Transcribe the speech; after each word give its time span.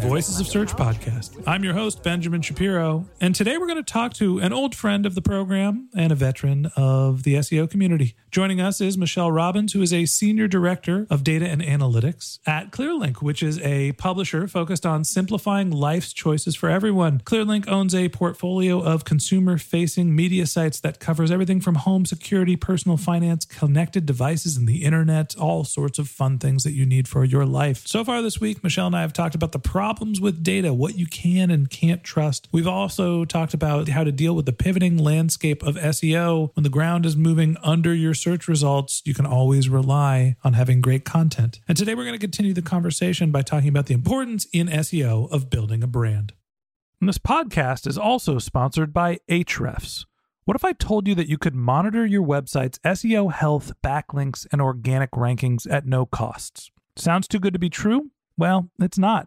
Voices 0.00 0.40
of 0.40 0.46
Search 0.46 0.72
podcast. 0.72 1.42
I'm 1.46 1.62
your 1.62 1.74
host, 1.74 2.02
Benjamin 2.02 2.40
Shapiro, 2.40 3.06
and 3.20 3.34
today 3.34 3.58
we're 3.58 3.66
going 3.66 3.82
to 3.84 3.92
talk 3.92 4.14
to 4.14 4.38
an 4.38 4.50
old 4.52 4.74
friend 4.74 5.04
of 5.04 5.14
the 5.14 5.20
program 5.20 5.90
and 5.94 6.10
a 6.10 6.14
veteran 6.14 6.70
of 6.74 7.22
the 7.22 7.34
SEO 7.34 7.70
community. 7.70 8.16
Joining 8.30 8.60
us 8.60 8.80
is 8.80 8.96
Michelle 8.96 9.30
Robbins, 9.30 9.72
who 9.72 9.82
is 9.82 9.92
a 9.92 10.06
senior 10.06 10.48
director 10.48 11.06
of 11.10 11.22
data 11.22 11.46
and 11.46 11.60
analytics 11.60 12.38
at 12.46 12.70
Clearlink, 12.70 13.16
which 13.22 13.42
is 13.42 13.58
a 13.60 13.92
publisher 13.92 14.46
focused 14.48 14.86
on 14.86 15.04
simplifying 15.04 15.70
life's 15.70 16.12
choices 16.12 16.54
for 16.54 16.70
everyone. 16.70 17.20
Clearlink 17.20 17.68
owns 17.68 17.94
a 17.94 18.08
portfolio 18.08 18.80
of 18.80 19.04
consumer 19.04 19.58
facing 19.58 20.14
media 20.14 20.46
sites 20.46 20.80
that 20.80 21.00
covers 21.00 21.30
everything 21.30 21.60
from 21.60 21.74
home 21.74 22.06
security, 22.06 22.56
personal 22.56 22.96
finance, 22.96 23.44
connected 23.44 24.06
devices, 24.06 24.56
and 24.56 24.66
the 24.66 24.84
internet, 24.84 25.36
all 25.36 25.64
sorts 25.64 25.98
of 25.98 26.08
fun 26.08 26.38
things 26.38 26.62
that 26.62 26.72
you 26.72 26.86
need 26.86 27.06
for 27.06 27.24
your 27.24 27.44
life. 27.44 27.86
So 27.86 28.04
far 28.04 28.22
this 28.22 28.40
week, 28.40 28.62
Michelle 28.64 28.86
and 28.86 28.96
I 28.96 29.02
have 29.02 29.12
talked 29.12 29.34
about 29.34 29.52
the 29.52 29.58
problems 29.90 30.20
with 30.20 30.44
data, 30.44 30.72
what 30.72 30.96
you 30.96 31.04
can 31.04 31.50
and 31.50 31.68
can't 31.68 32.04
trust. 32.04 32.46
We've 32.52 32.68
also 32.68 33.24
talked 33.24 33.54
about 33.54 33.88
how 33.88 34.04
to 34.04 34.12
deal 34.12 34.36
with 34.36 34.46
the 34.46 34.52
pivoting 34.52 34.96
landscape 34.96 35.64
of 35.64 35.74
SEO. 35.74 36.50
When 36.54 36.62
the 36.62 36.68
ground 36.68 37.04
is 37.04 37.16
moving 37.16 37.56
under 37.60 37.92
your 37.92 38.14
search 38.14 38.46
results, 38.46 39.02
you 39.04 39.14
can 39.14 39.26
always 39.26 39.68
rely 39.68 40.36
on 40.44 40.52
having 40.52 40.80
great 40.80 41.04
content. 41.04 41.58
And 41.66 41.76
today 41.76 41.96
we're 41.96 42.04
going 42.04 42.14
to 42.14 42.20
continue 42.20 42.54
the 42.54 42.62
conversation 42.62 43.32
by 43.32 43.42
talking 43.42 43.68
about 43.68 43.86
the 43.86 43.94
importance 43.94 44.46
in 44.52 44.68
SEO 44.68 45.28
of 45.32 45.50
building 45.50 45.82
a 45.82 45.88
brand. 45.88 46.34
And 47.00 47.08
this 47.08 47.18
podcast 47.18 47.88
is 47.88 47.98
also 47.98 48.38
sponsored 48.38 48.92
by 48.92 49.18
Ahrefs. 49.28 50.04
What 50.44 50.54
if 50.54 50.64
I 50.64 50.72
told 50.72 51.08
you 51.08 51.16
that 51.16 51.28
you 51.28 51.36
could 51.36 51.56
monitor 51.56 52.06
your 52.06 52.24
website's 52.24 52.78
SEO 52.84 53.32
health, 53.32 53.72
backlinks, 53.82 54.46
and 54.52 54.62
organic 54.62 55.10
rankings 55.10 55.68
at 55.68 55.84
no 55.84 56.06
costs? 56.06 56.70
Sounds 56.94 57.26
too 57.26 57.40
good 57.40 57.54
to 57.54 57.58
be 57.58 57.70
true? 57.70 58.12
Well, 58.38 58.70
it's 58.80 58.96
not, 58.96 59.26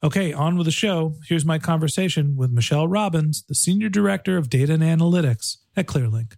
Okay, 0.00 0.32
on 0.32 0.56
with 0.56 0.66
the 0.66 0.70
show. 0.70 1.16
Here's 1.26 1.44
my 1.44 1.58
conversation 1.58 2.36
with 2.36 2.52
Michelle 2.52 2.86
Robbins, 2.86 3.42
the 3.42 3.54
Senior 3.56 3.88
Director 3.88 4.36
of 4.36 4.48
Data 4.48 4.74
and 4.74 4.82
Analytics 4.82 5.56
at 5.76 5.86
Clearlink. 5.86 6.34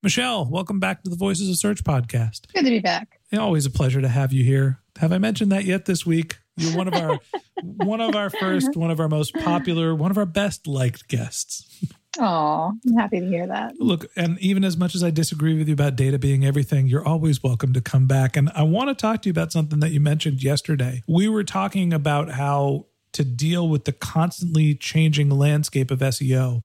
Michelle, 0.00 0.48
welcome 0.48 0.78
back 0.78 1.02
to 1.02 1.10
the 1.10 1.16
Voices 1.16 1.48
of 1.48 1.56
Search 1.56 1.82
podcast. 1.82 2.52
Good 2.54 2.66
to 2.66 2.70
be 2.70 2.78
back. 2.78 3.18
Always 3.36 3.66
a 3.66 3.70
pleasure 3.70 4.00
to 4.00 4.06
have 4.06 4.32
you 4.32 4.44
here. 4.44 4.78
Have 5.00 5.12
I 5.12 5.18
mentioned 5.18 5.50
that 5.50 5.64
yet 5.64 5.86
this 5.86 6.06
week? 6.06 6.38
You're 6.56 6.76
one 6.76 6.86
of 6.86 6.94
our 6.94 7.18
one 7.62 8.00
of 8.00 8.14
our 8.14 8.30
first, 8.30 8.68
uh-huh. 8.68 8.80
one 8.80 8.90
of 8.92 9.00
our 9.00 9.08
most 9.08 9.34
popular, 9.34 9.92
one 9.92 10.12
of 10.12 10.18
our 10.18 10.24
best 10.24 10.68
liked 10.68 11.08
guests. 11.08 11.84
Oh, 12.18 12.72
I'm 12.86 12.96
happy 12.96 13.18
to 13.18 13.26
hear 13.26 13.46
that. 13.48 13.74
Look, 13.80 14.06
and 14.14 14.38
even 14.38 14.64
as 14.64 14.76
much 14.76 14.94
as 14.94 15.02
I 15.02 15.10
disagree 15.10 15.56
with 15.58 15.66
you 15.66 15.74
about 15.74 15.96
data 15.96 16.18
being 16.18 16.44
everything, 16.44 16.86
you're 16.86 17.06
always 17.06 17.42
welcome 17.42 17.72
to 17.72 17.80
come 17.80 18.06
back. 18.06 18.36
And 18.36 18.50
I 18.54 18.62
want 18.62 18.88
to 18.88 18.94
talk 18.94 19.22
to 19.22 19.28
you 19.28 19.32
about 19.32 19.52
something 19.52 19.80
that 19.80 19.90
you 19.90 20.00
mentioned 20.00 20.42
yesterday. 20.42 21.02
We 21.08 21.28
were 21.28 21.44
talking 21.44 21.92
about 21.92 22.30
how 22.30 22.86
to 23.12 23.24
deal 23.24 23.68
with 23.68 23.84
the 23.84 23.92
constantly 23.92 24.74
changing 24.74 25.30
landscape 25.30 25.90
of 25.90 26.00
SEO. 26.00 26.60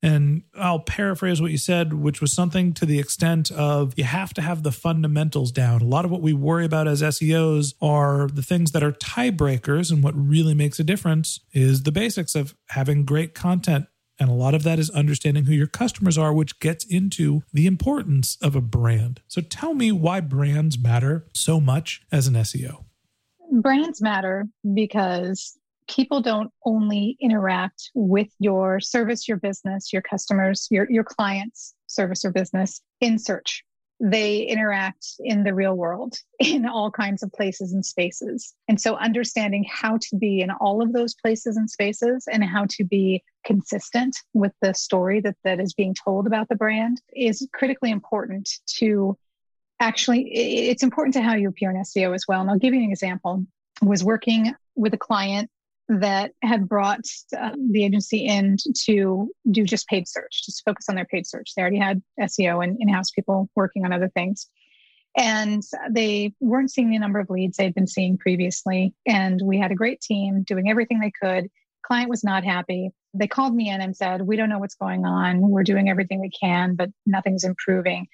And 0.00 0.44
I'll 0.54 0.78
paraphrase 0.78 1.40
what 1.42 1.50
you 1.50 1.58
said, 1.58 1.92
which 1.92 2.20
was 2.20 2.32
something 2.32 2.72
to 2.74 2.86
the 2.86 3.00
extent 3.00 3.50
of 3.50 3.94
you 3.96 4.04
have 4.04 4.32
to 4.34 4.42
have 4.42 4.62
the 4.62 4.70
fundamentals 4.70 5.50
down. 5.50 5.80
A 5.80 5.86
lot 5.86 6.04
of 6.04 6.10
what 6.12 6.22
we 6.22 6.32
worry 6.32 6.64
about 6.64 6.86
as 6.86 7.02
SEOs 7.02 7.74
are 7.82 8.28
the 8.28 8.42
things 8.42 8.70
that 8.72 8.84
are 8.84 8.92
tiebreakers, 8.92 9.90
and 9.90 10.02
what 10.02 10.14
really 10.14 10.54
makes 10.54 10.78
a 10.78 10.84
difference 10.84 11.40
is 11.52 11.82
the 11.82 11.90
basics 11.90 12.36
of 12.36 12.54
having 12.68 13.04
great 13.04 13.34
content. 13.34 13.86
And 14.20 14.30
a 14.30 14.34
lot 14.34 14.54
of 14.54 14.62
that 14.64 14.78
is 14.78 14.90
understanding 14.90 15.44
who 15.44 15.52
your 15.52 15.66
customers 15.66 16.16
are, 16.16 16.32
which 16.32 16.60
gets 16.60 16.84
into 16.84 17.42
the 17.52 17.66
importance 17.66 18.36
of 18.40 18.54
a 18.54 18.60
brand. 18.60 19.20
So 19.26 19.40
tell 19.40 19.74
me 19.74 19.90
why 19.90 20.20
brands 20.20 20.78
matter 20.78 21.26
so 21.34 21.60
much 21.60 22.02
as 22.12 22.28
an 22.28 22.34
SEO. 22.34 22.84
Brands 23.50 24.00
matter 24.00 24.46
because 24.74 25.57
people 25.88 26.20
don't 26.20 26.50
only 26.64 27.16
interact 27.20 27.90
with 27.94 28.28
your 28.38 28.78
service, 28.78 29.26
your 29.26 29.38
business, 29.38 29.92
your 29.92 30.02
customers, 30.02 30.68
your, 30.70 30.86
your 30.90 31.04
clients, 31.04 31.74
service 31.86 32.24
or 32.24 32.30
business 32.30 32.80
in 33.00 33.18
search. 33.18 33.64
They 34.00 34.42
interact 34.42 35.04
in 35.18 35.42
the 35.42 35.54
real 35.54 35.74
world 35.74 36.14
in 36.38 36.66
all 36.66 36.90
kinds 36.90 37.22
of 37.22 37.32
places 37.32 37.72
and 37.72 37.84
spaces. 37.84 38.54
And 38.68 38.80
so 38.80 38.96
understanding 38.96 39.64
how 39.68 39.98
to 40.02 40.16
be 40.16 40.40
in 40.40 40.50
all 40.50 40.82
of 40.82 40.92
those 40.92 41.14
places 41.14 41.56
and 41.56 41.68
spaces 41.68 42.28
and 42.30 42.44
how 42.44 42.66
to 42.70 42.84
be 42.84 43.24
consistent 43.44 44.16
with 44.34 44.52
the 44.60 44.74
story 44.74 45.20
that, 45.22 45.36
that 45.42 45.58
is 45.58 45.74
being 45.74 45.94
told 45.94 46.26
about 46.26 46.48
the 46.48 46.54
brand 46.54 47.00
is 47.16 47.48
critically 47.52 47.90
important 47.90 48.48
to 48.76 49.16
actually, 49.80 50.28
it's 50.32 50.82
important 50.82 51.14
to 51.14 51.22
how 51.22 51.34
you 51.34 51.48
appear 51.48 51.70
in 51.70 51.76
SEO 51.76 52.14
as 52.14 52.24
well. 52.28 52.40
And 52.40 52.50
I'll 52.50 52.58
give 52.58 52.74
you 52.74 52.82
an 52.82 52.90
example. 52.90 53.44
I 53.82 53.86
was 53.86 54.04
working 54.04 54.54
with 54.74 54.92
a 54.92 54.98
client 54.98 55.50
that 55.88 56.32
had 56.42 56.68
brought 56.68 57.00
uh, 57.36 57.52
the 57.70 57.84
agency 57.84 58.26
in 58.26 58.56
to 58.84 59.30
do 59.50 59.64
just 59.64 59.88
paid 59.88 60.06
search, 60.06 60.44
just 60.44 60.62
focus 60.64 60.86
on 60.88 60.96
their 60.96 61.06
paid 61.06 61.26
search. 61.26 61.52
They 61.54 61.62
already 61.62 61.78
had 61.78 62.02
SEO 62.20 62.62
and 62.62 62.76
in 62.80 62.88
house 62.88 63.10
people 63.10 63.48
working 63.56 63.84
on 63.84 63.92
other 63.92 64.08
things. 64.08 64.46
And 65.16 65.62
they 65.90 66.34
weren't 66.40 66.70
seeing 66.70 66.90
the 66.90 66.98
number 66.98 67.18
of 67.18 67.30
leads 67.30 67.56
they'd 67.56 67.74
been 67.74 67.86
seeing 67.86 68.18
previously. 68.18 68.94
And 69.06 69.40
we 69.42 69.58
had 69.58 69.72
a 69.72 69.76
great 69.76 70.00
team 70.00 70.42
doing 70.42 70.70
everything 70.70 71.00
they 71.00 71.12
could. 71.22 71.48
Client 71.82 72.10
was 72.10 72.22
not 72.22 72.44
happy. 72.44 72.90
They 73.14 73.26
called 73.26 73.54
me 73.54 73.70
in 73.70 73.80
and 73.80 73.96
said, 73.96 74.20
We 74.22 74.36
don't 74.36 74.50
know 74.50 74.58
what's 74.58 74.74
going 74.74 75.06
on. 75.06 75.40
We're 75.40 75.62
doing 75.62 75.88
everything 75.88 76.20
we 76.20 76.30
can, 76.30 76.74
but 76.74 76.90
nothing's 77.06 77.44
improving. 77.44 78.06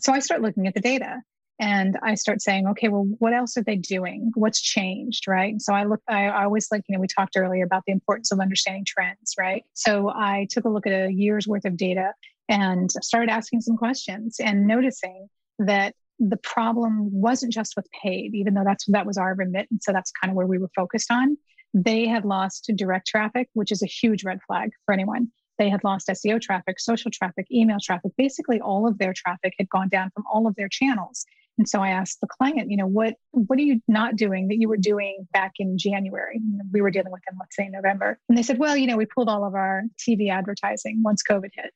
So 0.00 0.12
I 0.12 0.18
start 0.18 0.42
looking 0.42 0.66
at 0.66 0.74
the 0.74 0.80
data 0.80 1.22
and 1.62 1.96
I 2.02 2.16
start 2.16 2.42
saying, 2.42 2.66
okay, 2.66 2.88
well, 2.88 3.06
what 3.20 3.32
else 3.32 3.56
are 3.56 3.62
they 3.62 3.76
doing? 3.76 4.32
What's 4.34 4.60
changed, 4.60 5.28
right? 5.28 5.62
So 5.62 5.72
I 5.72 5.84
look, 5.84 6.00
I, 6.08 6.26
always 6.42 6.66
like, 6.72 6.82
you 6.88 6.96
know, 6.96 7.00
we 7.00 7.06
talked 7.06 7.36
earlier 7.36 7.64
about 7.64 7.84
the 7.86 7.92
importance 7.92 8.32
of 8.32 8.40
understanding 8.40 8.84
trends, 8.84 9.34
right? 9.38 9.62
So 9.72 10.08
I 10.08 10.48
took 10.50 10.64
a 10.64 10.68
look 10.68 10.88
at 10.88 10.92
a 10.92 11.12
year's 11.12 11.46
worth 11.46 11.64
of 11.64 11.76
data 11.76 12.14
and 12.48 12.90
started 12.90 13.30
asking 13.30 13.60
some 13.60 13.76
questions 13.76 14.40
and 14.40 14.66
noticing 14.66 15.28
that 15.60 15.94
the 16.18 16.36
problem 16.38 17.12
wasn't 17.12 17.52
just 17.52 17.76
with 17.76 17.86
paid, 18.02 18.34
even 18.34 18.54
though 18.54 18.64
that's 18.64 18.84
that 18.88 19.06
was 19.06 19.16
our 19.16 19.32
remit, 19.32 19.68
and 19.70 19.80
so 19.80 19.92
that's 19.92 20.10
kind 20.20 20.32
of 20.32 20.36
where 20.36 20.48
we 20.48 20.58
were 20.58 20.70
focused 20.74 21.12
on. 21.12 21.36
They 21.74 22.08
had 22.08 22.24
lost 22.24 22.72
direct 22.74 23.06
traffic, 23.06 23.48
which 23.52 23.70
is 23.70 23.84
a 23.84 23.86
huge 23.86 24.24
red 24.24 24.40
flag 24.48 24.70
for 24.84 24.92
anyone. 24.92 25.28
They 25.58 25.68
had 25.68 25.84
lost 25.84 26.08
SEO 26.08 26.40
traffic, 26.40 26.80
social 26.80 27.10
traffic, 27.12 27.46
email 27.52 27.78
traffic. 27.80 28.10
Basically, 28.18 28.60
all 28.60 28.88
of 28.88 28.98
their 28.98 29.12
traffic 29.12 29.54
had 29.58 29.68
gone 29.68 29.88
down 29.88 30.10
from 30.12 30.24
all 30.32 30.48
of 30.48 30.56
their 30.56 30.68
channels. 30.68 31.24
And 31.62 31.68
so 31.68 31.80
I 31.80 31.90
asked 31.90 32.20
the 32.20 32.26
client, 32.26 32.72
you 32.72 32.76
know, 32.76 32.88
what 32.88 33.14
what 33.30 33.56
are 33.56 33.62
you 33.62 33.80
not 33.86 34.16
doing 34.16 34.48
that 34.48 34.56
you 34.58 34.68
were 34.68 34.76
doing 34.76 35.28
back 35.32 35.52
in 35.60 35.78
January? 35.78 36.40
We 36.72 36.80
were 36.80 36.90
dealing 36.90 37.12
with 37.12 37.22
them, 37.24 37.36
let's 37.38 37.54
say 37.54 37.68
November. 37.68 38.18
And 38.28 38.36
they 38.36 38.42
said, 38.42 38.58
well, 38.58 38.76
you 38.76 38.88
know, 38.88 38.96
we 38.96 39.06
pulled 39.06 39.28
all 39.28 39.44
of 39.44 39.54
our 39.54 39.84
TV 39.96 40.28
advertising 40.28 41.02
once 41.04 41.22
COVID 41.22 41.50
hit. 41.54 41.72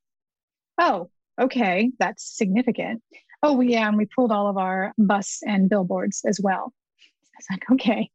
Oh, 0.77 1.09
okay, 1.41 1.93
that's 2.01 2.37
significant. 2.37 3.01
Oh, 3.45 3.61
yeah, 3.61 3.87
and 3.87 3.97
we 3.97 4.07
pulled 4.07 4.33
all 4.33 4.49
of 4.49 4.57
our 4.57 4.93
bus 4.99 5.39
and 5.47 5.71
billboards 5.71 6.23
as 6.27 6.41
well. 6.43 6.73
I 7.23 7.39
was 7.39 7.47
like, 7.49 7.71
okay, 7.75 8.11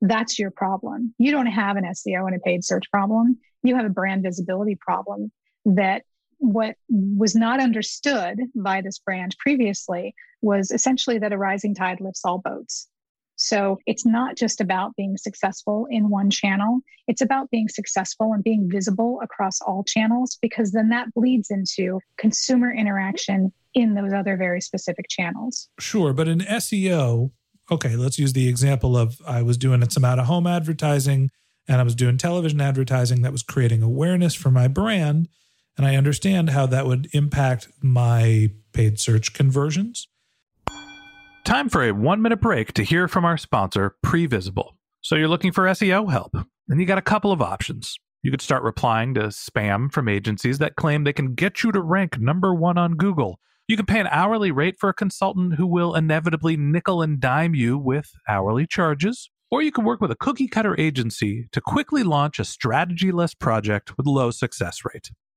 that's 0.00 0.38
your 0.38 0.52
problem. 0.52 1.12
You 1.18 1.32
don't 1.32 1.46
have 1.46 1.76
an 1.76 1.82
SEO 1.86 2.24
and 2.28 2.36
a 2.36 2.38
paid 2.38 2.62
search 2.62 2.88
problem. 2.92 3.36
You 3.64 3.74
have 3.74 3.84
a 3.84 3.90
brand 3.90 4.22
visibility 4.22 4.78
problem 4.80 5.32
that 5.64 6.04
what 6.38 6.76
was 6.88 7.34
not 7.34 7.60
understood 7.60 8.38
by 8.54 8.80
this 8.80 8.98
brand 8.98 9.36
previously 9.38 10.14
was 10.42 10.70
essentially 10.70 11.18
that 11.18 11.32
a 11.32 11.38
rising 11.38 11.74
tide 11.74 12.00
lifts 12.00 12.24
all 12.24 12.38
boats. 12.38 12.88
So 13.36 13.78
it's 13.86 14.06
not 14.06 14.36
just 14.36 14.60
about 14.60 14.96
being 14.96 15.16
successful 15.18 15.86
in 15.90 16.08
one 16.08 16.30
channel. 16.30 16.80
It's 17.06 17.20
about 17.20 17.50
being 17.50 17.68
successful 17.68 18.32
and 18.32 18.42
being 18.42 18.68
visible 18.70 19.20
across 19.22 19.60
all 19.60 19.84
channels 19.84 20.38
because 20.40 20.72
then 20.72 20.88
that 20.88 21.12
bleeds 21.14 21.50
into 21.50 22.00
consumer 22.16 22.72
interaction 22.72 23.52
in 23.74 23.94
those 23.94 24.12
other 24.12 24.38
very 24.38 24.62
specific 24.62 25.06
channels. 25.08 25.68
Sure. 25.78 26.14
But 26.14 26.28
in 26.28 26.40
SEO, 26.40 27.30
okay, 27.70 27.94
let's 27.94 28.18
use 28.18 28.32
the 28.32 28.48
example 28.48 28.96
of 28.96 29.20
I 29.26 29.42
was 29.42 29.58
doing 29.58 29.88
some 29.90 30.04
out 30.04 30.18
of 30.18 30.26
home 30.26 30.46
advertising 30.46 31.30
and 31.68 31.80
I 31.80 31.84
was 31.84 31.94
doing 31.94 32.16
television 32.16 32.60
advertising 32.60 33.22
that 33.22 33.32
was 33.32 33.42
creating 33.42 33.82
awareness 33.82 34.34
for 34.34 34.50
my 34.50 34.66
brand. 34.66 35.28
And 35.76 35.86
I 35.86 35.96
understand 35.96 36.50
how 36.50 36.66
that 36.66 36.86
would 36.86 37.08
impact 37.12 37.68
my 37.82 38.48
paid 38.72 38.98
search 38.98 39.34
conversions. 39.34 40.08
Time 41.44 41.68
for 41.68 41.84
a 41.84 41.92
one 41.92 42.22
minute 42.22 42.40
break 42.40 42.72
to 42.74 42.82
hear 42.82 43.06
from 43.06 43.24
our 43.24 43.36
sponsor, 43.36 43.96
Previsible. 44.04 44.70
So 45.00 45.14
you're 45.14 45.28
looking 45.28 45.52
for 45.52 45.64
SEO 45.66 46.10
help, 46.10 46.34
and 46.68 46.80
you 46.80 46.86
got 46.86 46.98
a 46.98 47.02
couple 47.02 47.30
of 47.30 47.40
options. 47.40 47.96
You 48.22 48.32
could 48.32 48.40
start 48.40 48.64
replying 48.64 49.14
to 49.14 49.28
spam 49.28 49.92
from 49.92 50.08
agencies 50.08 50.58
that 50.58 50.74
claim 50.74 51.04
they 51.04 51.12
can 51.12 51.34
get 51.34 51.62
you 51.62 51.70
to 51.70 51.80
rank 51.80 52.18
number 52.18 52.52
one 52.52 52.76
on 52.76 52.94
Google. 52.94 53.38
You 53.68 53.76
can 53.76 53.86
pay 53.86 54.00
an 54.00 54.08
hourly 54.10 54.50
rate 54.50 54.76
for 54.80 54.88
a 54.88 54.94
consultant 54.94 55.54
who 55.54 55.66
will 55.66 55.94
inevitably 55.94 56.56
nickel 56.56 57.02
and 57.02 57.20
dime 57.20 57.54
you 57.54 57.78
with 57.78 58.10
hourly 58.28 58.66
charges. 58.66 59.30
Or 59.48 59.62
you 59.62 59.70
can 59.70 59.84
work 59.84 60.00
with 60.00 60.10
a 60.10 60.16
cookie 60.16 60.48
cutter 60.48 60.74
agency 60.80 61.46
to 61.52 61.60
quickly 61.60 62.02
launch 62.02 62.40
a 62.40 62.44
strategy 62.44 63.12
less 63.12 63.34
project 63.34 63.96
with 63.96 64.06
low 64.06 64.32
success 64.32 64.80
rate. 64.84 65.10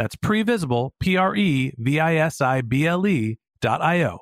that's 0.00 0.16
previsible, 0.16 0.92
P 0.98 1.16
R 1.16 1.36
E 1.36 1.74
V 1.76 2.00
I 2.00 2.16
S 2.16 2.40
I 2.40 2.62
B 2.62 2.86
L 2.86 3.06
E 3.06 3.38
dot 3.60 3.82
I 3.82 4.02
O. 4.04 4.20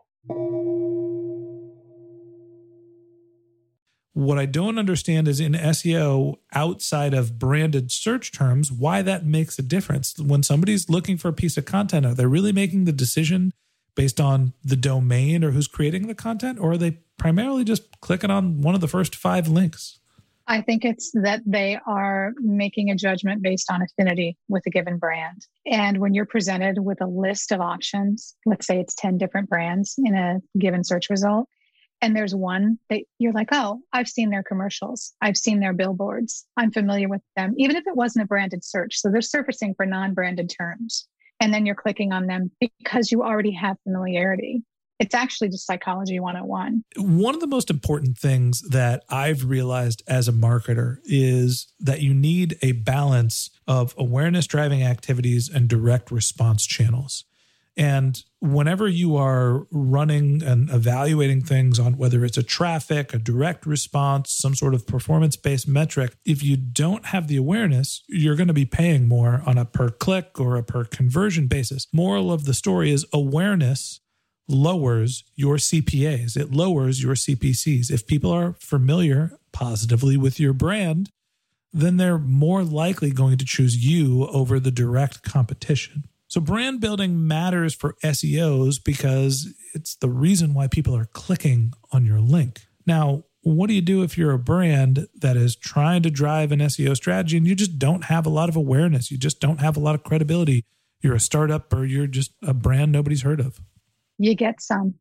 What 4.12 4.38
I 4.38 4.46
don't 4.46 4.80
understand 4.80 5.28
is 5.28 5.38
in 5.38 5.52
SEO, 5.52 6.38
outside 6.52 7.14
of 7.14 7.38
branded 7.38 7.92
search 7.92 8.32
terms, 8.32 8.72
why 8.72 9.02
that 9.02 9.25
makes 9.25 9.56
a 9.60 9.62
difference. 9.62 10.19
When 10.19 10.42
somebody's 10.42 10.90
looking 10.90 11.16
for 11.16 11.28
a 11.28 11.32
piece 11.32 11.56
of 11.56 11.66
content, 11.66 12.04
are 12.04 12.14
they 12.14 12.26
really 12.26 12.50
making 12.50 12.84
the 12.84 12.92
decision 12.92 13.52
based 13.94 14.20
on 14.20 14.54
the 14.64 14.75
domain 14.75 15.44
or 15.44 15.52
who's 15.52 15.69
creating 15.69 16.08
the 16.08 16.14
content, 16.16 16.58
or 16.58 16.72
are 16.72 16.76
they 16.76 16.98
primarily 17.16 17.62
just 17.62 18.00
clicking 18.00 18.30
on 18.30 18.62
one 18.62 18.75
of 18.75 18.80
the 18.80 18.88
first 18.88 19.14
five 19.14 19.46
links? 19.46 20.00
I 20.50 20.62
think 20.62 20.84
it's 20.84 21.10
that 21.12 21.42
they 21.44 21.78
are 21.86 22.32
making 22.38 22.90
a 22.90 22.96
judgment 22.96 23.42
based 23.42 23.70
on 23.70 23.82
affinity 23.82 24.38
with 24.48 24.64
a 24.66 24.70
given 24.70 24.96
brand. 24.96 25.42
And 25.66 25.98
when 25.98 26.14
you're 26.14 26.24
presented 26.24 26.78
with 26.78 27.02
a 27.02 27.06
list 27.06 27.52
of 27.52 27.60
options, 27.60 28.34
let's 28.46 28.66
say 28.66 28.80
it's 28.80 28.94
10 28.94 29.18
different 29.18 29.50
brands 29.50 29.94
in 29.98 30.14
a 30.14 30.38
given 30.58 30.84
search 30.84 31.10
result, 31.10 31.48
and 32.00 32.16
there's 32.16 32.34
one 32.34 32.78
that 32.88 33.02
you're 33.18 33.32
like, 33.32 33.48
oh, 33.52 33.80
I've 33.92 34.08
seen 34.08 34.30
their 34.30 34.42
commercials, 34.42 35.12
I've 35.20 35.36
seen 35.36 35.60
their 35.60 35.74
billboards, 35.74 36.46
I'm 36.56 36.70
familiar 36.70 37.08
with 37.08 37.22
them, 37.36 37.54
even 37.58 37.76
if 37.76 37.86
it 37.86 37.96
wasn't 37.96 38.24
a 38.24 38.28
branded 38.28 38.64
search. 38.64 38.96
So 38.96 39.10
they're 39.10 39.20
surfacing 39.20 39.74
for 39.74 39.84
non 39.84 40.14
branded 40.14 40.50
terms. 40.56 41.06
And 41.40 41.52
then 41.52 41.66
you're 41.66 41.74
clicking 41.74 42.12
on 42.12 42.26
them 42.26 42.50
because 42.58 43.12
you 43.12 43.22
already 43.22 43.52
have 43.52 43.76
familiarity 43.84 44.62
it's 44.98 45.14
actually 45.14 45.48
just 45.48 45.66
psychology 45.66 46.18
101. 46.18 46.84
One 46.96 47.34
of 47.34 47.40
the 47.40 47.46
most 47.46 47.70
important 47.70 48.18
things 48.18 48.62
that 48.62 49.04
I've 49.08 49.44
realized 49.44 50.02
as 50.08 50.28
a 50.28 50.32
marketer 50.32 50.99
is 51.04 51.73
that 51.80 52.02
you 52.02 52.12
need 52.12 52.58
a 52.62 52.73
balance 52.73 53.50
of 53.66 53.94
awareness 53.96 54.46
driving 54.46 54.82
activities 54.82 55.49
and 55.49 55.68
direct 55.68 56.11
response 56.11 56.66
channels. 56.66 57.25
And 57.76 58.20
whenever 58.40 58.88
you 58.88 59.16
are 59.16 59.68
running 59.70 60.42
and 60.42 60.68
evaluating 60.68 61.42
things 61.42 61.78
on 61.78 61.96
whether 61.96 62.25
it's 62.25 62.37
a 62.37 62.42
traffic, 62.42 63.14
a 63.14 63.20
direct 63.20 63.66
response, 63.66 64.32
some 64.32 64.56
sort 64.56 64.75
of 64.75 64.84
performance 64.84 65.37
based 65.37 65.68
metric, 65.68 66.16
if 66.25 66.42
you 66.42 66.56
don't 66.56 67.06
have 67.06 67.28
the 67.28 67.37
awareness, 67.37 68.02
you're 68.08 68.34
going 68.34 68.49
to 68.49 68.52
be 68.52 68.66
paying 68.66 69.06
more 69.06 69.44
on 69.46 69.58
a 69.58 69.64
per 69.64 69.90
click 69.90 70.40
or 70.40 70.56
a 70.56 70.64
per 70.64 70.82
conversion 70.82 71.46
basis. 71.46 71.87
Moral 71.92 72.32
of 72.32 72.46
the 72.46 72.54
story 72.54 72.90
is 72.90 73.06
awareness 73.12 74.00
lowers 74.49 75.25
your 75.37 75.57
CPAs, 75.57 76.37
it 76.37 76.50
lowers 76.50 77.02
your 77.02 77.14
CPCs. 77.14 77.90
If 77.90 78.07
people 78.07 78.33
are 78.33 78.55
familiar 78.59 79.38
positively 79.52 80.17
with 80.17 80.40
your 80.40 80.52
brand, 80.52 81.11
then 81.73 81.99
they're 81.99 82.19
more 82.19 82.64
likely 82.64 83.11
going 83.11 83.37
to 83.38 83.45
choose 83.45 83.76
you 83.76 84.26
over 84.28 84.59
the 84.59 84.71
direct 84.71 85.23
competition. 85.23 86.05
So, 86.26 86.40
brand 86.40 86.81
building 86.81 87.26
matters 87.26 87.75
for 87.75 87.97
SEOs 88.05 88.83
because 88.83 89.55
it's 89.75 89.97
the 89.97 90.11
reason 90.11 90.55
why 90.55 90.67
people 90.67 90.97
are 90.97 91.07
clicking 91.07 91.73
on 91.93 92.05
your 92.05 92.21
link. 92.21 92.67
Now, 92.87 93.25
what 93.43 93.69
do 93.69 93.75
you 93.75 93.81
do 93.81 94.02
if 94.02 94.19
you're 94.19 94.33
a 94.33 94.38
brand 94.38 95.09
that 95.14 95.37
is 95.37 95.57
trying 95.57 96.02
to 96.02 96.11
drive 96.11 96.52
an 96.52 96.59
SEO 96.61 96.97
strategy 96.97 97.37
and 97.37 97.47
you 97.47 97.55
just 97.55 97.78
don't 97.78 98.05
have 98.05 98.26
a 98.26 98.31
lot 98.31 98.49
of 98.49 98.57
awareness? 98.57 99.11
You 99.11 99.17
just 99.17 99.40
don't 99.40 99.61
have 99.61 99.76
a 99.76 99.81
lot 99.81 99.95
of 99.95 100.02
credibility. 100.02 100.64
You're 101.00 101.14
a 101.14 101.21
startup 101.21 101.73
or 101.73 101.85
you're 101.85 102.07
just 102.07 102.33
a 102.43 102.52
brand 102.52 102.93
nobody's 102.93 103.23
heard 103.23 103.40
of 103.40 103.61
you 104.18 104.34
get 104.34 104.60
some. 104.60 104.94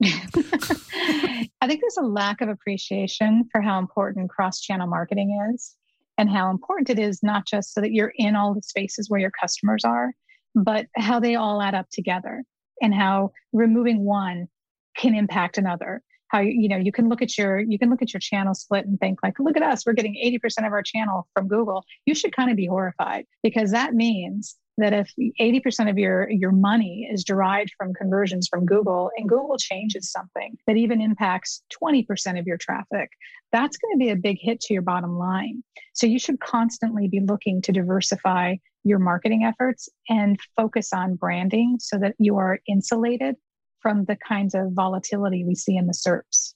I 0.02 1.66
think 1.66 1.80
there's 1.80 1.98
a 1.98 2.02
lack 2.02 2.40
of 2.40 2.48
appreciation 2.48 3.48
for 3.52 3.60
how 3.60 3.78
important 3.78 4.30
cross 4.30 4.60
channel 4.60 4.86
marketing 4.86 5.38
is 5.54 5.74
and 6.16 6.30
how 6.30 6.50
important 6.50 6.90
it 6.90 6.98
is, 6.98 7.22
not 7.22 7.46
just 7.46 7.74
so 7.74 7.80
that 7.80 7.92
you're 7.92 8.12
in 8.16 8.36
all 8.36 8.54
the 8.54 8.62
spaces 8.62 9.10
where 9.10 9.20
your 9.20 9.32
customers 9.38 9.84
are, 9.84 10.12
but 10.54 10.86
how 10.96 11.20
they 11.20 11.34
all 11.34 11.60
add 11.60 11.74
up 11.74 11.88
together 11.90 12.44
and 12.80 12.94
how 12.94 13.30
removing 13.52 14.04
one 14.04 14.48
can 14.96 15.14
impact 15.14 15.58
another. 15.58 16.02
how 16.28 16.40
you 16.40 16.68
know 16.68 16.76
you 16.76 16.92
can 16.92 17.08
look 17.08 17.22
at 17.22 17.36
your 17.36 17.60
you 17.60 17.78
can 17.78 17.90
look 17.90 18.02
at 18.02 18.12
your 18.12 18.20
channel 18.20 18.54
split 18.54 18.86
and 18.86 18.98
think 19.00 19.18
like 19.22 19.38
look 19.38 19.56
at 19.56 19.62
us 19.62 19.84
we're 19.84 19.92
getting 19.92 20.14
80% 20.14 20.66
of 20.66 20.72
our 20.72 20.82
channel 20.82 21.28
from 21.34 21.48
google 21.48 21.84
you 22.06 22.14
should 22.14 22.34
kind 22.34 22.50
of 22.50 22.56
be 22.56 22.66
horrified 22.66 23.26
because 23.42 23.70
that 23.72 23.94
means 23.94 24.56
that 24.80 24.92
if 24.92 25.12
80% 25.40 25.90
of 25.90 25.98
your 25.98 26.28
your 26.30 26.52
money 26.52 27.08
is 27.10 27.24
derived 27.24 27.72
from 27.76 27.94
conversions 27.94 28.48
from 28.48 28.66
google 28.66 29.10
and 29.16 29.28
google 29.28 29.56
changes 29.58 30.10
something 30.10 30.56
that 30.66 30.76
even 30.76 31.00
impacts 31.00 31.62
20% 31.82 32.38
of 32.38 32.46
your 32.46 32.56
traffic 32.56 33.10
that's 33.52 33.76
going 33.76 33.94
to 33.94 33.98
be 33.98 34.10
a 34.10 34.16
big 34.16 34.38
hit 34.40 34.60
to 34.60 34.74
your 34.74 34.82
bottom 34.82 35.18
line 35.18 35.62
so 35.94 36.06
you 36.06 36.18
should 36.18 36.40
constantly 36.40 37.08
be 37.08 37.20
looking 37.20 37.60
to 37.62 37.72
diversify 37.72 38.54
your 38.84 38.98
marketing 38.98 39.44
efforts 39.44 39.88
and 40.08 40.38
focus 40.56 40.92
on 40.92 41.16
branding 41.16 41.76
so 41.78 41.98
that 41.98 42.14
you 42.18 42.36
are 42.36 42.60
insulated 42.66 43.36
from 43.80 44.04
the 44.04 44.16
kinds 44.16 44.54
of 44.54 44.72
volatility 44.72 45.44
we 45.44 45.54
see 45.54 45.76
in 45.76 45.86
the 45.86 45.94
SERPs. 45.94 46.54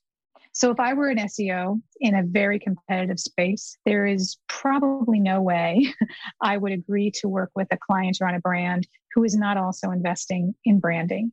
So 0.54 0.70
if 0.70 0.78
I 0.78 0.94
were 0.94 1.08
an 1.08 1.18
SEO 1.18 1.80
in 2.00 2.14
a 2.14 2.22
very 2.22 2.60
competitive 2.60 3.18
space, 3.18 3.76
there 3.84 4.06
is 4.06 4.38
probably 4.48 5.18
no 5.18 5.42
way 5.42 5.92
I 6.40 6.56
would 6.56 6.70
agree 6.70 7.10
to 7.16 7.28
work 7.28 7.50
with 7.56 7.66
a 7.72 7.76
client 7.76 8.18
or 8.20 8.28
on 8.28 8.36
a 8.36 8.40
brand 8.40 8.86
who 9.14 9.24
is 9.24 9.34
not 9.34 9.56
also 9.56 9.90
investing 9.90 10.54
in 10.64 10.78
branding, 10.78 11.32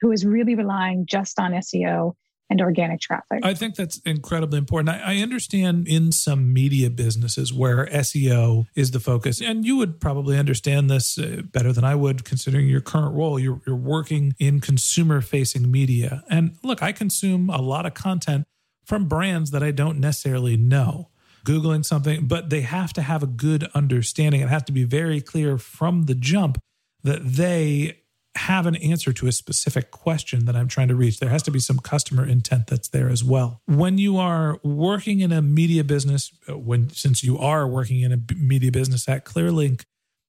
who 0.00 0.12
is 0.12 0.24
really 0.24 0.54
relying 0.54 1.04
just 1.04 1.38
on 1.38 1.52
SEO 1.52 2.14
and 2.50 2.60
organic 2.60 3.00
traffic. 3.00 3.40
I 3.42 3.54
think 3.54 3.74
that's 3.74 3.98
incredibly 3.98 4.58
important. 4.58 4.88
I, 4.90 5.14
I, 5.14 5.16
understand 5.18 5.86
in 5.86 6.12
some 6.12 6.52
media 6.52 6.88
businesses 6.88 7.52
where 7.52 7.86
SEO 7.86 8.66
is 8.74 8.90
the 8.92 9.00
focus, 9.00 9.40
and 9.40 9.64
you 9.64 9.76
would 9.76 10.00
probably 10.00 10.38
understand 10.38 10.90
this 10.90 11.18
uh, 11.18 11.42
better 11.44 11.72
than 11.72 11.84
I 11.84 11.94
would, 11.94 12.24
considering 12.24 12.66
your 12.66 12.80
current 12.80 13.14
role. 13.14 13.38
You're, 13.38 13.60
you're 13.66 13.76
working 13.76 14.34
in 14.38 14.60
consumer 14.60 15.20
facing 15.20 15.70
media. 15.70 16.24
And 16.30 16.56
look, 16.62 16.82
I 16.82 16.92
consume 16.92 17.50
a 17.50 17.60
lot 17.60 17.86
of 17.86 17.94
content 17.94 18.46
from 18.84 19.06
brands 19.06 19.50
that 19.50 19.62
I 19.62 19.70
don't 19.70 20.00
necessarily 20.00 20.56
know. 20.56 21.10
Googling 21.44 21.84
something, 21.84 22.26
but 22.26 22.50
they 22.50 22.62
have 22.62 22.92
to 22.94 23.02
have 23.02 23.22
a 23.22 23.26
good 23.26 23.68
understanding. 23.74 24.40
It 24.40 24.48
has 24.48 24.64
to 24.64 24.72
be 24.72 24.84
very 24.84 25.20
clear 25.20 25.56
from 25.56 26.04
the 26.04 26.14
jump 26.14 26.58
that 27.04 27.24
they 27.24 27.97
have 28.38 28.66
an 28.66 28.76
answer 28.76 29.12
to 29.12 29.26
a 29.26 29.32
specific 29.32 29.90
question 29.90 30.44
that 30.46 30.56
I'm 30.56 30.68
trying 30.68 30.88
to 30.88 30.94
reach. 30.94 31.18
There 31.18 31.28
has 31.28 31.42
to 31.44 31.50
be 31.50 31.58
some 31.58 31.78
customer 31.78 32.24
intent 32.24 32.68
that's 32.68 32.88
there 32.88 33.08
as 33.08 33.22
well. 33.22 33.60
When 33.66 33.98
you 33.98 34.16
are 34.16 34.58
working 34.62 35.20
in 35.20 35.32
a 35.32 35.42
media 35.42 35.84
business, 35.84 36.32
uh, 36.48 36.56
when 36.56 36.90
since 36.90 37.22
you 37.22 37.38
are 37.38 37.66
working 37.66 38.00
in 38.00 38.12
a 38.12 38.34
media 38.34 38.72
business 38.72 39.08
at 39.08 39.24
Clearlink, 39.24 39.84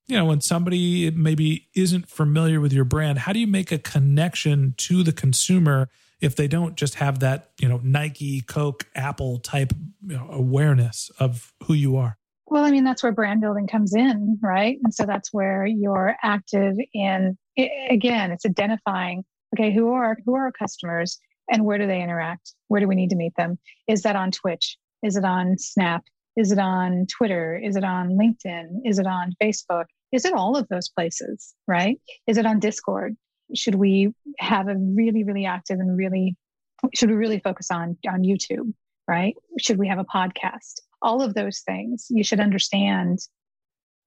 you 0.08 0.18
know, 0.18 0.26
when 0.26 0.42
somebody 0.42 1.12
maybe 1.12 1.68
isn't 1.76 2.10
familiar 2.10 2.60
with 2.60 2.74
your 2.74 2.84
brand, 2.84 3.20
how 3.20 3.32
do 3.32 3.40
you 3.40 3.48
make 3.48 3.72
a 3.72 3.78
connection 3.78 4.74
to 4.78 5.04
the 5.04 5.14
consumer 5.14 5.88
if 6.20 6.36
they 6.36 6.48
don't 6.48 6.76
just 6.76 6.96
have 6.96 7.20
that, 7.20 7.52
you 7.60 7.70
know, 7.70 7.80
Nike, 7.84 8.42
Coke, 8.42 8.88
Apple 8.96 9.38
type 9.38 9.72
you 10.06 10.18
know, 10.18 10.28
awareness 10.32 11.12
of 11.20 11.54
who 11.64 11.74
you 11.74 11.96
are? 11.96 12.19
Well, 12.50 12.66
I 12.66 12.72
mean, 12.72 12.84
that's 12.84 13.04
where 13.04 13.12
brand 13.12 13.42
building 13.42 13.68
comes 13.68 13.94
in, 13.94 14.40
right? 14.42 14.78
And 14.84 14.94
so 14.94 15.06
that's 15.06 15.32
where 15.32 15.66
you're 15.66 16.16
active 16.24 16.76
in 16.94 17.38
again, 17.90 18.32
it's 18.32 18.46
identifying, 18.46 19.24
okay, 19.56 19.74
who 19.74 19.92
are 19.94 20.18
who 20.26 20.36
are 20.36 20.46
our 20.46 20.52
customers 20.52 21.20
and 21.52 21.66
where 21.66 21.78
do 21.78 21.88
they 21.88 22.02
interact? 22.02 22.54
Where 22.68 22.82
do 22.82 22.88
we 22.88 22.96
need 22.96 23.10
to 23.12 23.16
meet 23.16 23.36
them? 23.36 23.58
Is 23.88 24.04
that 24.04 24.16
on 24.16 24.32
Twitch? 24.32 24.78
Is 25.04 25.16
it 25.16 25.26
on 25.26 25.58
Snap? 25.58 26.04
Is 26.36 26.52
it 26.52 26.60
on 26.60 27.06
Twitter? 27.08 27.58
Is 27.58 27.76
it 27.76 27.84
on 27.84 28.12
LinkedIn? 28.12 28.82
Is 28.86 29.00
it 29.00 29.08
on 29.08 29.34
Facebook? 29.42 29.86
Is 30.12 30.26
it 30.26 30.34
all 30.34 30.56
of 30.56 30.68
those 30.70 30.90
places, 30.90 31.54
right? 31.68 32.00
Is 32.28 32.38
it 32.38 32.46
on 32.46 32.60
Discord? 32.60 33.16
Should 33.56 33.76
we 33.76 34.14
have 34.40 34.68
a 34.68 34.76
really, 34.76 35.24
really 35.24 35.46
active 35.46 35.80
and 35.80 35.98
really, 35.98 36.36
should 36.94 37.10
we 37.10 37.16
really 37.16 37.40
focus 37.40 37.72
on, 37.72 37.98
on 38.08 38.22
YouTube, 38.22 38.74
right? 39.08 39.36
Should 39.60 39.78
we 39.78 39.88
have 39.88 40.00
a 40.00 40.06
podcast? 40.06 40.82
All 41.02 41.22
of 41.22 41.34
those 41.34 41.62
things 41.62 42.08
you 42.10 42.24
should 42.24 42.40
understand 42.40 43.20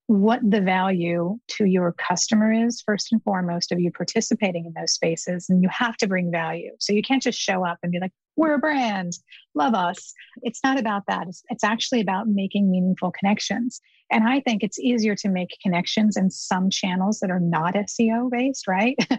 what 0.09 0.41
the 0.43 0.61
value 0.61 1.39
to 1.49 1.65
your 1.65 1.93
customer 1.93 2.53
is 2.53 2.83
first 2.85 3.13
and 3.13 3.23
foremost 3.23 3.73
of 3.73 3.81
you 3.81 3.91
participating 3.91 4.67
in 4.67 4.73
those 4.75 4.93
spaces 4.93 5.49
and 5.49 5.63
you 5.63 5.69
have 5.71 5.97
to 5.97 6.07
bring 6.07 6.31
value. 6.31 6.73
So 6.81 6.93
you 6.93 7.03
can't 7.03 7.23
just 7.23 7.39
show 7.39 7.65
up 7.65 7.79
and 7.83 7.93
be 7.93 8.01
like 8.01 8.13
we're 8.37 8.55
a 8.55 8.59
brand. 8.59 9.13
Love 9.55 9.75
us. 9.75 10.13
It's 10.43 10.61
not 10.65 10.79
about 10.79 11.03
that. 11.07 11.29
It's, 11.29 11.43
it's 11.51 11.65
actually 11.65 12.01
about 12.01 12.29
making 12.29 12.71
meaningful 12.71 13.13
connections. 13.13 13.81
And 14.11 14.29
i 14.29 14.41
think 14.41 14.63
it's 14.63 14.79
easier 14.79 15.15
to 15.17 15.29
make 15.29 15.57
connections 15.63 16.17
in 16.17 16.31
some 16.31 16.69
channels 16.69 17.21
that 17.21 17.31
are 17.31 17.41
not 17.41 17.75
seo 17.75 18.31
based 18.31 18.67
right? 18.67 18.97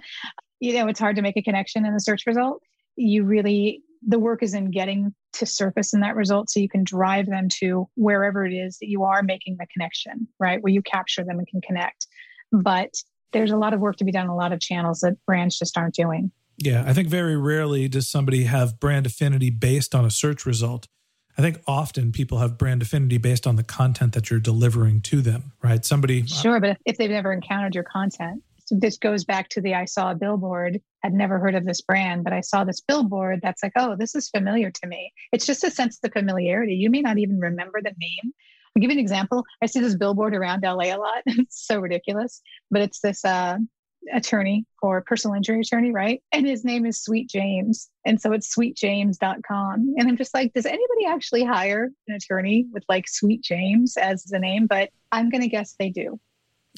You 0.60 0.76
know 0.76 0.88
it's 0.88 1.00
hard 1.00 1.18
to 1.18 1.22
make 1.22 1.36
a 1.36 1.42
connection 1.42 1.86
in 1.86 1.94
the 1.94 2.00
search 2.00 2.24
result. 2.26 2.64
You 2.96 3.26
really 3.26 3.82
the 4.06 4.20
work 4.20 4.44
is 4.44 4.54
in 4.54 4.72
getting 4.72 5.14
to 5.34 5.46
surface 5.46 5.94
in 5.94 6.02
that 6.02 6.16
result 6.16 6.50
so 6.50 6.60
you 6.60 6.70
can 6.70 6.84
drive 6.84 7.26
them 7.28 7.48
to 7.60 7.88
wherever 7.96 8.46
it 8.46 8.54
is 8.54 8.78
that 8.80 8.90
you 8.90 9.04
are 9.04 9.24
making 9.24 9.58
the 9.60 9.66
connection, 9.68 10.28
right? 10.40 10.62
Where 10.62 10.72
you 10.72 10.82
capture 10.82 11.24
them 11.24 11.40
and 11.40 11.48
can 11.48 11.62
connect. 11.62 12.08
But 12.52 12.94
there's 13.32 13.52
a 13.52 13.58
lot 13.58 13.74
of 13.74 13.80
work 13.80 13.98
to 13.98 14.04
be 14.04 14.12
done, 14.12 14.28
a 14.28 14.36
lot 14.36 14.52
of 14.52 14.60
channels 14.60 15.00
that 15.00 15.18
brands 15.26 15.58
just 15.58 15.78
aren't 15.78 15.96
doing. 15.96 16.32
Yeah, 16.58 16.84
I 16.86 16.94
think 16.94 17.08
very 17.08 17.36
rarely 17.36 17.88
does 17.88 18.08
somebody 18.08 18.44
have 18.44 18.80
brand 18.80 19.06
affinity 19.08 19.50
based 19.50 19.96
on 19.96 20.06
a 20.06 20.12
search 20.12 20.46
result. 20.46 20.88
I 21.36 21.42
think 21.42 21.62
often 21.68 22.12
people 22.12 22.38
have 22.38 22.60
brand 22.60 22.84
affinity 22.84 23.18
based 23.18 23.48
on 23.48 23.56
the 23.56 23.64
content 23.64 24.14
that 24.14 24.30
you're 24.30 24.40
delivering 24.40 25.02
to 25.02 25.22
them, 25.22 25.54
right? 25.64 25.84
Somebody 25.84 26.28
Sure, 26.28 26.60
but 26.60 26.78
if 26.86 26.98
they've 26.98 27.10
never 27.10 27.34
encountered 27.34 27.74
your 27.74 27.84
content, 27.84 28.44
so 28.66 28.76
this 28.80 28.98
goes 28.98 29.26
back 29.26 29.50
to 29.50 29.62
the 29.62 29.76
I 29.76 29.86
saw 29.86 30.12
a 30.12 30.16
billboard, 30.16 30.82
had 31.02 31.14
never 31.14 31.40
heard 31.40 31.56
of 31.56 31.66
this 31.66 31.82
brand, 31.82 32.24
but 32.24 32.34
I 32.34 32.42
saw 32.42 32.64
this 32.64 32.82
billboard 32.82 33.40
that's 33.42 33.64
like, 33.64 33.74
oh, 33.76 33.96
this 33.98 34.16
is 34.16 34.30
familiar 34.30 34.72
to 34.72 34.88
me. 34.88 35.12
It's 35.32 35.46
just 35.46 35.64
a 35.64 35.72
sense 35.72 36.00
of 36.04 36.14
familiarity. 36.14 36.76
You 36.76 36.90
may 36.90 37.02
not 37.02 37.18
even 37.18 37.40
remember 37.40 37.82
the 37.82 37.94
name. 37.98 38.34
I'll 38.76 38.82
give 38.82 38.90
you 38.90 38.98
an 38.98 39.00
example. 39.00 39.44
I 39.62 39.68
see 39.68 39.80
this 39.80 39.96
billboard 39.96 40.36
around 40.36 40.64
LA 40.64 40.96
a 40.96 40.98
lot. 40.98 41.22
it's 41.26 41.66
so 41.66 41.80
ridiculous, 41.80 42.42
but 42.72 42.82
it's 42.82 43.02
this 43.02 43.24
uh, 43.24 43.58
attorney 44.12 44.66
for 44.82 45.02
personal 45.02 45.36
injury 45.36 45.62
attorney, 45.62 45.92
right? 45.92 46.22
And 46.32 46.48
his 46.48 46.66
name 46.66 46.86
is 46.86 47.02
Sweet 47.02 47.30
James. 47.30 47.90
And 48.06 48.20
so 48.20 48.32
it's 48.32 48.54
sweetjames.com. 48.56 49.94
And 49.98 50.10
I'm 50.10 50.18
just 50.18 50.34
like, 50.34 50.54
does 50.54 50.66
anybody 50.66 51.06
actually 51.08 51.44
hire 51.44 51.92
an 52.08 52.16
attorney 52.16 52.66
with 52.72 52.84
like 52.90 53.08
Sweet 53.08 53.44
James 53.44 53.98
as 53.98 54.24
the 54.24 54.40
name? 54.40 54.68
But 54.68 54.90
I'm 55.12 55.30
going 55.30 55.42
to 55.42 55.48
guess 55.48 55.76
they 55.78 55.90
do. 55.90 56.20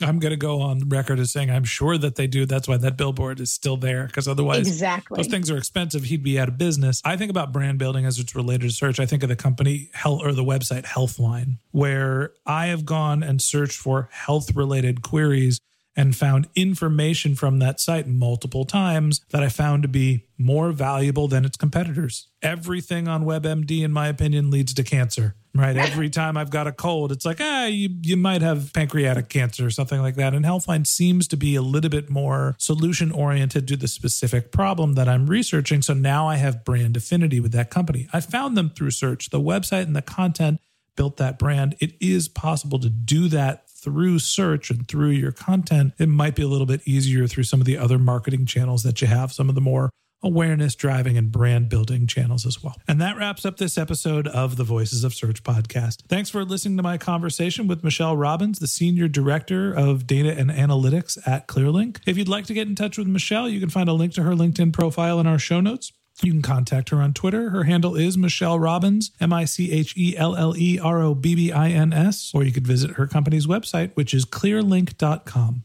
I'm 0.02 0.20
going 0.20 0.32
to 0.32 0.38
go 0.38 0.62
on 0.62 0.90
record 0.90 1.20
as 1.20 1.32
saying 1.32 1.50
I'm 1.50 1.64
sure 1.64 1.98
that 1.98 2.16
they 2.16 2.28
do. 2.28 2.46
That's 2.46 2.68
why 2.68 2.78
that 2.78 2.98
billboard 2.98 3.40
is 3.40 3.52
still 3.52 3.78
there 3.78 4.08
because 4.08 4.28
otherwise, 4.28 4.68
exactly 4.68 5.18
those 5.18 5.28
things 5.28 5.50
are 5.50 5.58
expensive. 5.58 6.04
He'd 6.04 6.24
be 6.24 6.38
out 6.38 6.50
of 6.50 6.58
business. 6.58 7.02
I 7.06 7.16
think 7.16 7.30
about 7.30 7.54
brand 7.54 7.80
building 7.80 8.06
as 8.06 8.20
it's 8.20 8.36
related 8.36 8.70
to 8.70 8.76
search. 8.76 9.00
I 9.00 9.06
think 9.06 9.24
of 9.24 9.30
the 9.30 9.36
company 9.36 9.90
health 9.94 10.22
or 10.24 10.34
the 10.34 10.44
website 10.44 10.86
Healthline, 10.86 11.60
where 11.72 12.34
I 12.46 12.68
have 12.68 12.86
gone 12.86 13.24
and 13.24 13.42
searched 13.42 13.80
for 13.80 14.10
health 14.12 14.56
related 14.56 15.02
queries 15.02 15.60
and 15.96 16.16
found 16.16 16.48
information 16.56 17.36
from 17.36 17.60
that 17.60 17.80
site 17.80 18.08
multiple 18.08 18.66
times 18.66 19.22
that 19.30 19.44
I 19.44 19.50
found 19.50 19.84
to 19.84 19.88
be 19.88 20.26
more 20.38 20.72
valuable 20.72 21.28
than 21.28 21.46
its 21.46 21.58
competitors. 21.58 22.28
Everything 22.42 23.08
on 23.08 23.24
WebMD, 23.24 23.84
in 23.84 23.92
my 23.92 24.08
opinion, 24.08 24.52
leads 24.52 24.74
to 24.74 24.84
cancer 24.84 25.36
right? 25.56 25.78
Every 25.78 26.10
time 26.10 26.38
I've 26.38 26.50
got 26.50 26.68
a 26.68 26.72
cold, 26.72 27.12
it's 27.12 27.26
like, 27.26 27.38
ah, 27.40 27.66
you, 27.66 27.90
you 28.02 28.18
might 28.18 28.42
have 28.42 28.74
pancreatic 28.74 29.30
cancer 29.30 29.66
or 29.66 29.70
something 29.70 30.02
like 30.02 30.16
that. 30.16 30.34
And 30.34 30.46
Healthline 30.46 30.86
seems 30.86 31.28
to 31.30 31.38
be 31.38 31.56
a 31.56 31.62
little 31.62 31.90
bit 31.90 32.10
more 32.10 32.56
solution 32.60 33.12
oriented 33.12 33.68
to 33.70 33.78
the 33.78 33.88
specific 33.88 34.52
problem 34.52 34.94
that 34.94 35.08
I'm 35.08 35.28
researching. 35.28 35.82
So 35.82 35.94
now 35.94 36.28
I 36.28 36.36
have 36.36 36.66
brand 36.66 36.98
affinity 36.98 37.40
with 37.40 37.54
that 37.54 37.70
company. 37.70 38.08
I 38.14 38.20
found 38.20 38.58
them 38.58 38.70
through 38.70 38.92
search. 38.92 39.30
The 39.30 39.40
website 39.40 39.84
and 39.84 39.96
the 39.96 40.02
content 40.02 40.60
built 40.96 41.18
that 41.18 41.38
brand. 41.40 41.76
It 41.80 41.94
is 42.00 42.28
possible 42.28 42.80
to 42.80 42.90
do 42.90 43.28
that 43.30 43.65
through 43.86 44.18
search 44.18 44.72
and 44.72 44.88
through 44.88 45.12
your 45.12 45.32
content. 45.32 45.94
It 46.00 46.10
might 46.10 46.36
be 46.36 46.42
a 46.42 46.48
little 46.48 46.66
bit 46.66 46.82
easier 46.86 47.28
through 47.28 47.44
some 47.44 47.62
of 47.62 47.68
the 47.68 47.78
other 47.78 48.00
marketing 48.00 48.48
channels 48.48 48.82
that 48.82 49.00
you 49.00 49.08
have, 49.08 49.32
some 49.32 49.48
of 49.48 49.54
the 49.54 49.62
more 49.62 49.92
awareness 50.24 50.74
driving 50.74 51.20
and 51.20 51.32
brand 51.32 51.70
building 51.70 52.08
channels 52.08 52.48
as 52.48 52.64
well. 52.64 52.76
And 52.88 53.00
that 53.00 53.16
wraps 53.16 53.46
up 53.46 53.58
this 53.58 53.78
episode 53.78 54.28
of 54.28 54.56
the 54.56 54.64
Voices 54.64 55.04
of 55.04 55.14
Search 55.14 55.44
podcast. 55.44 56.02
Thanks 56.10 56.32
for 56.32 56.44
listening 56.44 56.78
to 56.78 56.84
my 56.84 56.98
conversation 56.98 57.68
with 57.68 57.84
Michelle 57.84 58.18
Robbins, 58.18 58.58
the 58.58 58.68
Senior 58.68 59.08
Director 59.08 59.72
of 59.72 60.08
Data 60.08 60.36
and 60.36 60.50
Analytics 60.50 61.20
at 61.28 61.48
Clearlink. 61.48 62.00
If 62.08 62.18
you'd 62.18 62.28
like 62.28 62.48
to 62.48 62.56
get 62.56 62.68
in 62.68 62.74
touch 62.74 62.98
with 62.98 63.06
Michelle, 63.06 63.48
you 63.48 63.60
can 63.60 63.70
find 63.70 63.88
a 63.88 63.94
link 63.94 64.14
to 64.14 64.24
her 64.24 64.32
LinkedIn 64.32 64.74
profile 64.74 65.20
in 65.20 65.28
our 65.28 65.38
show 65.38 65.62
notes. 65.62 65.92
You 66.24 66.32
can 66.32 66.42
contact 66.42 66.90
her 66.90 67.02
on 67.02 67.14
Twitter. 67.14 67.50
Her 67.50 67.66
handle 67.66 67.96
is 67.96 68.18
Michelle 68.18 68.58
Robbins, 68.58 69.12
M 69.20 69.34
I 69.34 69.44
C 69.46 69.72
H 69.72 69.96
E 69.98 70.16
L 70.16 70.36
L 70.36 70.56
E 70.56 70.80
R 70.80 71.02
O 71.02 71.14
B 71.14 71.36
B 71.36 71.52
I 71.52 71.70
N 71.70 71.92
S, 71.92 72.32
or 72.34 72.44
you 72.44 72.54
could 72.54 72.66
visit 72.66 72.92
her 72.92 73.06
company's 73.06 73.48
website, 73.48 73.92
which 73.96 74.14
is 74.14 74.26
clearlink.com. 74.26 75.65